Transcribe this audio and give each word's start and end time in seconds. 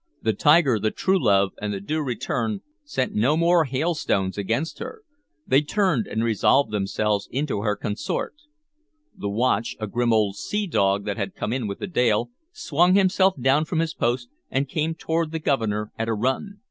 The 0.23 0.33
Tiger, 0.33 0.79
the 0.79 0.89
Truelove, 0.89 1.51
and 1.61 1.71
the 1.71 1.79
Due 1.79 2.01
Return 2.01 2.61
sent 2.83 3.13
no 3.13 3.37
more 3.37 3.65
hailstones 3.65 4.35
against 4.35 4.79
her; 4.79 5.03
they 5.45 5.61
turned 5.61 6.07
and 6.07 6.23
resolved 6.23 6.71
themselves 6.71 7.29
into 7.31 7.61
her 7.61 7.75
consort. 7.75 8.33
The 9.15 9.29
watch, 9.29 9.75
a 9.79 9.85
grim 9.85 10.11
old 10.11 10.37
sea 10.37 10.65
dog 10.65 11.05
that 11.05 11.17
had 11.17 11.35
come 11.35 11.53
in 11.53 11.67
with 11.67 11.77
Dale, 11.93 12.31
swung 12.51 12.95
himself 12.95 13.35
down 13.39 13.63
from 13.65 13.77
his 13.77 13.93
post, 13.93 14.27
and 14.49 14.67
came 14.67 14.95
toward 14.95 15.29
the 15.31 15.37
Governor 15.37 15.91
at 15.99 16.09
a 16.09 16.15
run. 16.15 16.57